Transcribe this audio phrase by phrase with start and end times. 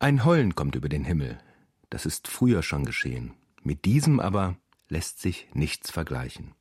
[0.00, 1.38] Ein Heulen kommt über den Himmel.
[1.90, 3.34] Das ist früher schon geschehen.
[3.64, 4.54] Mit diesem aber
[4.88, 6.54] lässt sich nichts vergleichen.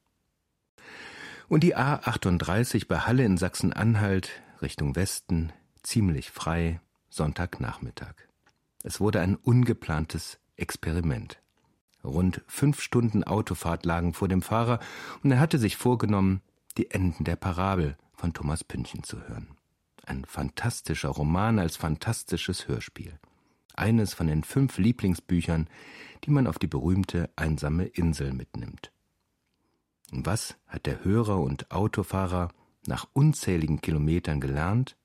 [1.48, 4.32] Und die A38 bei Halle in Sachsen-Anhalt
[4.64, 5.54] Richtung Westen
[5.84, 8.16] ziemlich frei Sonntagnachmittag.
[8.82, 11.40] Es wurde ein ungeplantes Experiment.
[12.04, 14.80] Rund fünf Stunden Autofahrt lagen vor dem Fahrer
[15.22, 16.42] und er hatte sich vorgenommen,
[16.78, 19.56] die Enden der Parabel von Thomas Pünchen zu hören.
[20.08, 23.20] Ein fantastischer Roman als fantastisches Hörspiel.
[23.78, 25.70] Eines von den fünf Lieblingsbüchern,
[26.24, 28.92] die man auf die berühmte einsame Insel mitnimmt.
[30.12, 32.50] Was hat der Hörer und Autofahrer
[32.86, 34.98] nach unzähligen Kilometern gelernt?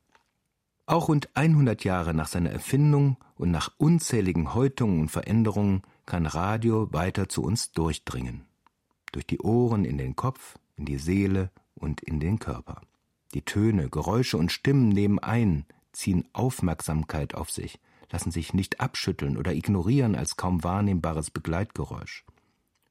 [0.86, 6.92] Auch rund 100 Jahre nach seiner Erfindung und nach unzähligen Häutungen und Veränderungen kann Radio
[6.92, 8.46] weiter zu uns durchdringen.
[9.12, 12.80] Durch die Ohren in den Kopf, in die Seele und in den Körper.
[13.34, 17.78] Die Töne, Geräusche und Stimmen nebenein ziehen Aufmerksamkeit auf sich,
[18.12, 22.24] lassen sich nicht abschütteln oder ignorieren als kaum wahrnehmbares Begleitgeräusch.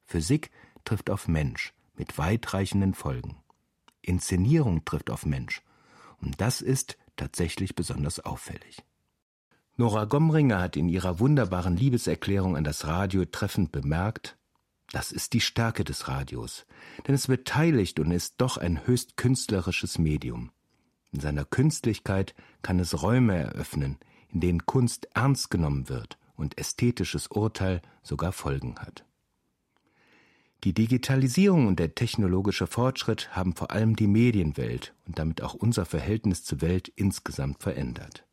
[0.06, 0.52] Physik
[0.84, 3.38] trifft auf Mensch mit weitreichenden Folgen.
[4.02, 5.62] Inszenierung trifft auf Mensch.
[6.20, 8.84] Und das ist tatsächlich besonders auffällig.
[9.78, 14.38] Nora Gomringer hat in ihrer wunderbaren Liebeserklärung an das Radio treffend bemerkt,
[14.92, 16.66] das ist die Stärke des Radios,
[17.08, 20.52] denn es beteiligt und ist doch ein höchst künstlerisches Medium.
[21.14, 23.98] In seiner Künstlichkeit kann es Räume eröffnen,
[24.32, 29.06] in denen Kunst ernst genommen wird und ästhetisches Urteil sogar Folgen hat.
[30.64, 35.86] Die Digitalisierung und der technologische Fortschritt haben vor allem die Medienwelt und damit auch unser
[35.86, 38.26] Verhältnis zur Welt insgesamt verändert.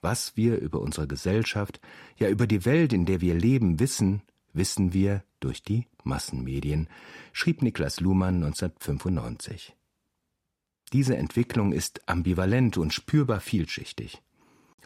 [0.00, 1.78] Was wir über unsere Gesellschaft,
[2.16, 4.22] ja über die Welt, in der wir leben, wissen,
[4.54, 6.88] wissen wir durch die Massenmedien,
[7.34, 9.76] schrieb Niklas Luhmann 1995.
[10.94, 14.22] Diese Entwicklung ist ambivalent und spürbar vielschichtig.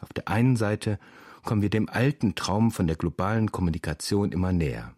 [0.01, 0.99] Auf der einen Seite
[1.43, 4.93] kommen wir dem alten Traum von der globalen Kommunikation immer näher.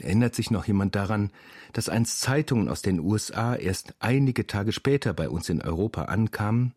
[0.00, 1.30] Erinnert sich noch jemand daran,
[1.72, 6.74] dass einst Zeitungen aus den USA erst einige Tage später bei uns in Europa ankamen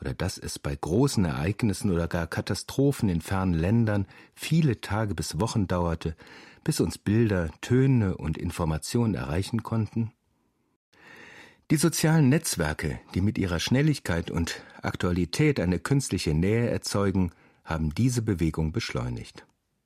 [0.00, 5.40] oder dass es bei großen Ereignissen oder gar Katastrophen in fernen Ländern viele Tage bis
[5.40, 6.14] Wochen dauerte,
[6.62, 10.12] bis uns Bilder, Töne und Informationen erreichen konnten?
[11.70, 17.30] Die sozialen Netzwerke, die mit ihrer Schnelligkeit und Aktualität eine künstliche Nähe erzeugen,
[17.62, 19.44] haben diese Bewegung beschleunigt.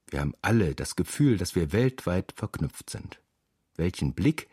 [0.08, 3.20] Wir haben alle das Gefühl, dass wir weltweit verknüpft sind.
[3.74, 4.48] Welchen Blick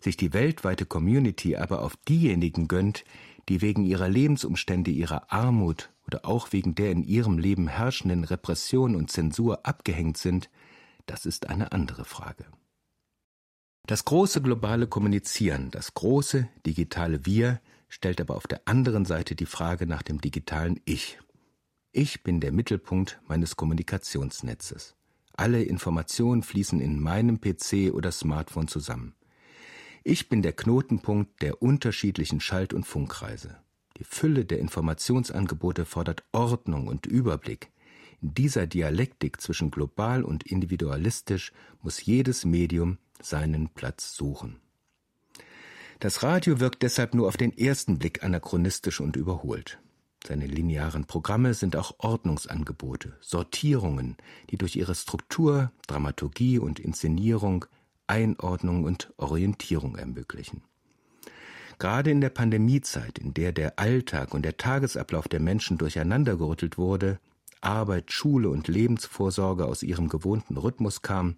[0.00, 3.04] sich die weltweite Community aber auf diejenigen gönnt,
[3.48, 8.96] die wegen ihrer Lebensumstände, ihrer Armut oder auch wegen der in ihrem Leben herrschenden Repression
[8.96, 10.50] und Zensur abgehängt sind,
[11.06, 12.44] das ist eine andere Frage.
[13.84, 19.46] Das große globale Kommunizieren, das große digitale Wir stellt aber auf der anderen Seite die
[19.46, 21.18] Frage nach dem digitalen Ich.
[21.90, 24.94] Ich bin der Mittelpunkt meines Kommunikationsnetzes.
[25.32, 29.16] Alle Informationen fließen in meinem PC oder Smartphone zusammen.
[30.04, 33.56] Ich bin der Knotenpunkt der unterschiedlichen Schalt- und Funkkreise.
[33.98, 37.72] Die Fülle der Informationsangebote fordert Ordnung und Überblick.
[38.20, 44.60] In dieser Dialektik zwischen global und individualistisch muss jedes Medium seinen Platz suchen.
[46.00, 49.78] Das Radio wirkt deshalb nur auf den ersten Blick anachronistisch und überholt.
[50.26, 54.16] Seine linearen Programme sind auch Ordnungsangebote, Sortierungen,
[54.50, 57.66] die durch ihre Struktur, Dramaturgie und Inszenierung
[58.12, 60.62] Einordnung und Orientierung ermöglichen.
[61.78, 67.18] Gerade in der Pandemiezeit, in der der Alltag und der Tagesablauf der Menschen durcheinandergerüttelt wurde,
[67.62, 71.36] Arbeit, Schule und Lebensvorsorge aus ihrem gewohnten Rhythmus kam,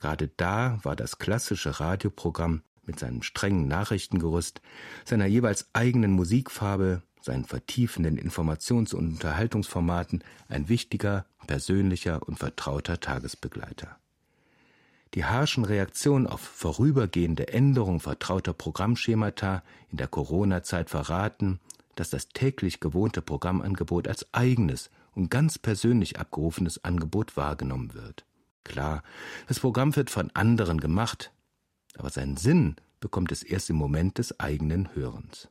[0.00, 4.60] gerade da war das klassische Radioprogramm mit seinem strengen Nachrichtengerüst,
[5.04, 13.96] seiner jeweils eigenen Musikfarbe, seinen vertiefenden Informations- und Unterhaltungsformaten ein wichtiger, persönlicher und vertrauter Tagesbegleiter.
[15.14, 21.60] Die harschen Reaktionen auf vorübergehende Änderung vertrauter Programmschemata in der Corona-Zeit verraten,
[21.94, 28.24] dass das täglich gewohnte Programmangebot als eigenes und ganz persönlich abgerufenes Angebot wahrgenommen wird.
[28.64, 29.02] Klar,
[29.48, 31.32] das Programm wird von anderen gemacht,
[31.96, 35.48] aber seinen Sinn bekommt es erst im Moment des eigenen Hörens.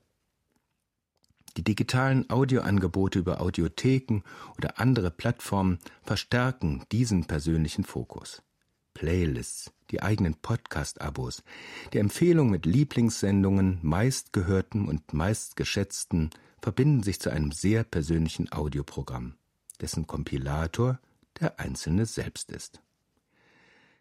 [1.57, 4.21] Die digitalen Audioangebote über Audiotheken
[4.57, 8.41] oder andere Plattformen verstärken diesen persönlichen Fokus.
[8.93, 11.43] Playlists, die eigenen Podcast-Abos,
[11.93, 16.29] die Empfehlung mit Lieblingssendungen, meistgehörten und meistgeschätzten
[16.61, 19.35] verbinden sich zu einem sehr persönlichen Audioprogramm,
[19.81, 20.99] dessen Kompilator
[21.39, 22.81] der Einzelne selbst ist.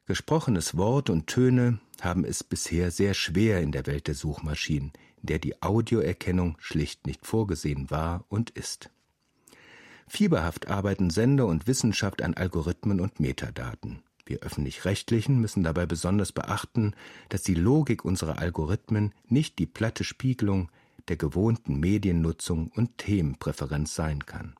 [0.06, 5.26] Gesprochenes Wort und Töne haben es bisher sehr schwer in der Welt der Suchmaschinen, in
[5.26, 8.90] der die Audioerkennung schlicht nicht vorgesehen war und ist.
[10.08, 14.02] Fieberhaft arbeiten Sender und Wissenschaft an Algorithmen und Metadaten.
[14.30, 16.94] Wir öffentlich-rechtlichen müssen dabei besonders beachten,
[17.30, 20.70] dass die Logik unserer Algorithmen nicht die platte Spiegelung
[21.08, 24.54] der gewohnten Mediennutzung und Themenpräferenz sein kann.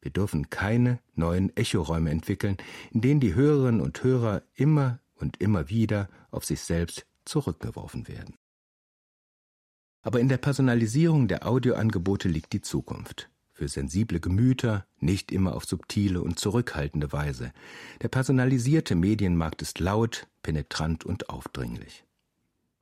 [0.00, 2.56] Wir dürfen keine neuen Echoräume entwickeln,
[2.92, 8.36] in denen die Hörerinnen und Hörer immer und immer wieder auf sich selbst zurückgeworfen werden.
[10.00, 13.28] Aber in der Personalisierung der Audioangebote liegt die Zukunft
[13.60, 17.52] für sensible Gemüter, nicht immer auf subtile und zurückhaltende Weise.
[18.00, 22.06] Der personalisierte Medienmarkt ist laut, penetrant und aufdringlich.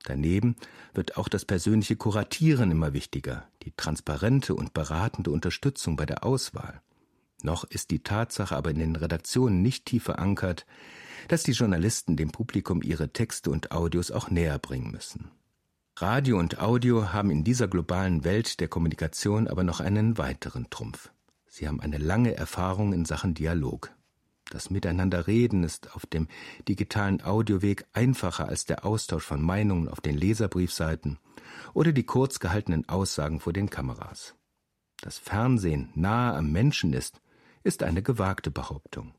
[0.05, 0.55] Daneben
[0.93, 6.81] wird auch das persönliche Kuratieren immer wichtiger, die transparente und beratende Unterstützung bei der Auswahl.
[7.43, 10.65] Noch ist die Tatsache aber in den Redaktionen nicht tief verankert,
[11.27, 15.29] dass die Journalisten dem Publikum ihre Texte und Audios auch näher bringen müssen.
[16.01, 21.11] Radio und Audio haben in dieser globalen Welt der Kommunikation aber noch einen weiteren Trumpf.
[21.45, 23.91] Sie haben eine lange Erfahrung in Sachen Dialog.
[24.49, 26.29] Das Miteinanderreden ist auf dem
[26.69, 31.19] digitalen Audioweg einfacher als der Austausch von Meinungen auf den Leserbriefseiten
[31.73, 34.35] oder die kurz gehaltenen Aussagen vor den Kameras.
[35.01, 37.19] Das Fernsehen nahe am Menschen ist,
[37.63, 39.15] ist eine gewagte Behauptung.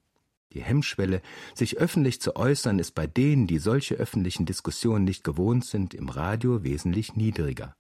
[0.52, 1.22] Die Hemmschwelle,
[1.54, 6.08] sich öffentlich zu äußern, ist bei denen, die solche öffentlichen Diskussionen nicht gewohnt sind, im
[6.08, 7.76] Radio wesentlich niedriger.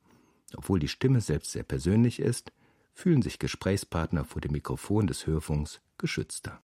[0.54, 2.52] Obwohl die Stimme selbst sehr persönlich ist,
[2.92, 6.62] fühlen sich Gesprächspartner vor dem Mikrofon des Hörfunks geschützter.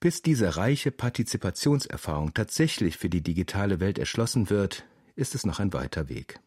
[0.00, 4.84] Bis diese reiche Partizipationserfahrung tatsächlich für die digitale Welt erschlossen wird,
[5.14, 6.40] ist es noch ein weiter Weg.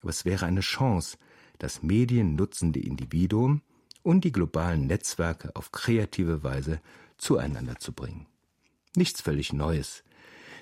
[0.00, 1.16] Aber es wäre eine Chance,
[1.58, 3.62] das mediennutzende Individuum
[4.02, 6.80] und die globalen Netzwerke auf kreative Weise
[7.18, 8.26] zueinander zu bringen.
[8.96, 10.02] Nichts völlig Neues.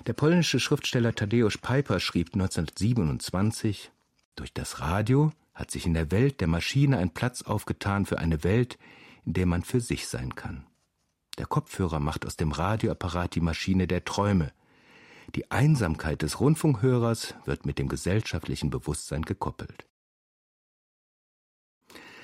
[0.05, 3.91] Der polnische Schriftsteller Tadeusz Piper schrieb 1927
[4.35, 8.43] Durch das Radio hat sich in der Welt der Maschine ein Platz aufgetan für eine
[8.43, 8.77] Welt,
[9.25, 10.65] in der man für sich sein kann.
[11.37, 14.51] Der Kopfhörer macht aus dem Radioapparat die Maschine der Träume.
[15.35, 19.85] Die Einsamkeit des Rundfunkhörers wird mit dem gesellschaftlichen Bewusstsein gekoppelt.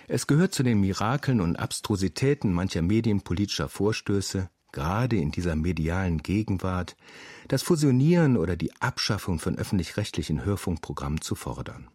[0.07, 6.97] Es gehört zu den Mirakeln und Abstrusitäten mancher medienpolitischer Vorstöße, gerade in dieser medialen Gegenwart,
[7.47, 11.87] das Fusionieren oder die Abschaffung von öffentlich-rechtlichen Hörfunkprogrammen zu fordern.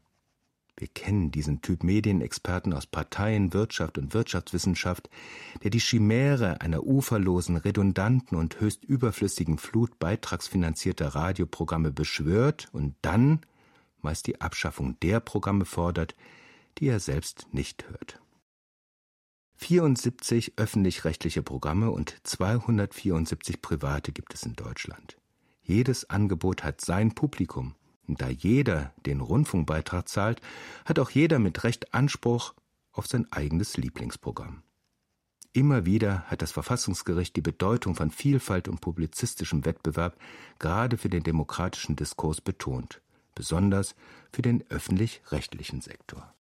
[0.78, 5.11] Wir kennen diesen Typ Medienexperten aus Parteien, Wirtschaft und Wirtschaftswissenschaft,
[5.64, 13.40] der die Chimäre einer uferlosen, redundanten und höchst überflüssigen Flut beitragsfinanzierter Radioprogramme beschwört und dann
[14.00, 16.14] meist die Abschaffung der Programme fordert,
[16.78, 18.20] die er selbst nicht hört.
[19.56, 25.19] 74 öffentlich-rechtliche Programme und 274 private gibt es in Deutschland.
[25.62, 27.75] Jedes Angebot hat sein Publikum,
[28.06, 30.40] und da jeder den Rundfunkbeitrag zahlt,
[30.84, 32.54] hat auch jeder mit Recht Anspruch
[32.92, 34.62] auf sein eigenes Lieblingsprogramm.
[35.52, 40.16] Immer wieder hat das Verfassungsgericht die Bedeutung von Vielfalt und publizistischem Wettbewerb
[40.58, 43.02] gerade für den demokratischen Diskurs betont,
[43.34, 43.96] besonders
[44.32, 46.32] für den öffentlich-rechtlichen Sektor.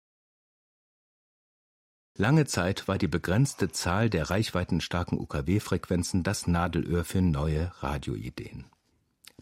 [2.19, 8.65] Lange Zeit war die begrenzte Zahl der reichweitenstarken UKW-Frequenzen das Nadelöhr für neue Radioideen.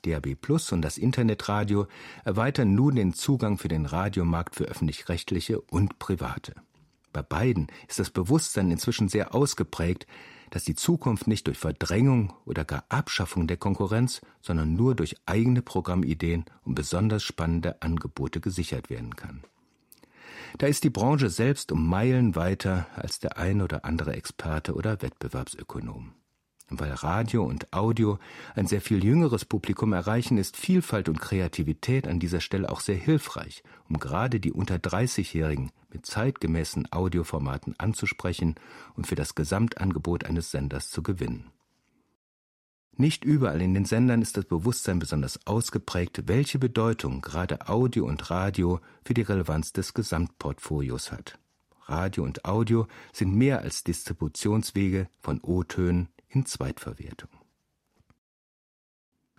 [0.01, 1.87] DAB Plus und das Internetradio
[2.25, 6.53] erweitern nun den Zugang für den Radiomarkt für öffentlich-rechtliche und private.
[7.13, 10.05] Bei beiden ist das Bewusstsein inzwischen sehr ausgeprägt,
[10.49, 15.61] dass die Zukunft nicht durch Verdrängung oder gar Abschaffung der Konkurrenz, sondern nur durch eigene
[15.61, 19.43] Programmideen und besonders spannende Angebote gesichert werden kann.
[20.57, 25.01] Da ist die Branche selbst um Meilen weiter als der ein oder andere Experte oder
[25.01, 26.13] Wettbewerbsökonom.
[26.69, 28.17] Weil Radio und Audio
[28.55, 32.95] ein sehr viel jüngeres Publikum erreichen, ist Vielfalt und Kreativität an dieser Stelle auch sehr
[32.95, 38.55] hilfreich, um gerade die unter 30-Jährigen mit zeitgemäßen Audioformaten anzusprechen
[38.95, 41.51] und für das Gesamtangebot eines Senders zu gewinnen.
[42.97, 48.29] Nicht überall in den Sendern ist das Bewusstsein besonders ausgeprägt, welche Bedeutung gerade Audio und
[48.29, 51.37] Radio für die Relevanz des Gesamtportfolios hat.
[51.87, 57.29] Radio und Audio sind mehr als Distributionswege von O-Tönen in Zweitverwertung.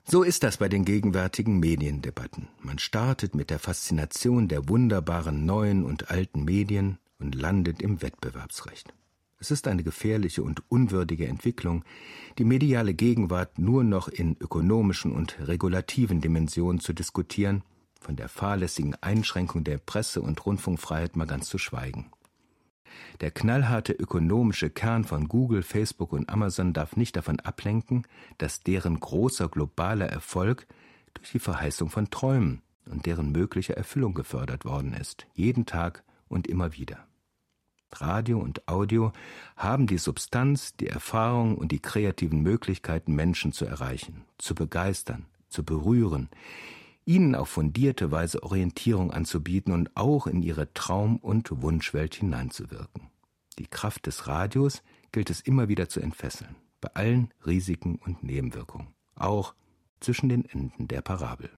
[0.05, 2.49] So ist das bei den gegenwärtigen Mediendebatten.
[2.61, 8.95] Man startet mit der Faszination der wunderbaren neuen und alten Medien und landet im Wettbewerbsrecht.
[9.39, 11.85] Es ist eine gefährliche und unwürdige Entwicklung,
[12.39, 17.63] die mediale Gegenwart nur noch in ökonomischen und regulativen Dimensionen zu diskutieren,
[18.01, 22.11] von der fahrlässigen Einschränkung der Presse- und Rundfunkfreiheit mal ganz zu schweigen.
[23.21, 28.07] Der knallharte ökonomische Kern von Google, Facebook und Amazon darf nicht davon ablenken,
[28.39, 30.67] dass deren großer globaler Erfolg
[31.15, 36.47] durch die Verheißung von Träumen und deren möglicher Erfüllung gefördert worden ist, jeden Tag und
[36.47, 37.06] immer wieder.
[38.01, 39.13] Radio und Audio
[39.57, 45.65] haben die Substanz, die Erfahrung und die kreativen Möglichkeiten, Menschen zu erreichen, zu begeistern, zu
[45.65, 46.29] berühren,
[47.05, 53.09] ihnen auf fundierte Weise Orientierung anzubieten und auch in ihre Traum- und Wunschwelt hineinzuwirken.
[53.59, 58.89] Die Kraft des Radios gilt es immer wieder zu entfesseln, bei allen Risiken und Nebenwirkungen,
[59.15, 59.55] auch
[60.01, 61.51] zwischen den Enden der Parabel.